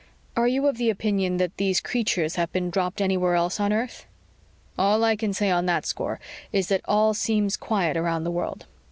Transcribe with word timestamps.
"Are 0.35 0.47
you 0.47 0.65
of 0.65 0.77
the 0.77 0.89
opinion 0.89 1.37
that 1.37 1.57
these 1.57 1.79
creatures 1.79 2.33
have 2.33 2.51
been 2.51 2.71
dropped 2.71 3.01
anywhere 3.01 3.35
else 3.35 3.59
on 3.59 3.71
earth?" 3.71 4.07
"All 4.75 5.03
I 5.03 5.15
can 5.15 5.31
say 5.31 5.51
on 5.51 5.67
that 5.67 5.85
score 5.85 6.19
is 6.51 6.69
that 6.69 6.81
all 6.85 7.13
seems 7.13 7.55
quiet 7.55 7.95
around 7.95 8.23
the 8.23 8.31
world. 8.31 8.65